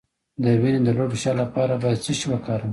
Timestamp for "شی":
2.17-2.27